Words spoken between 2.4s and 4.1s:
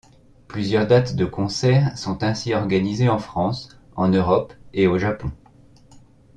organisées en France, en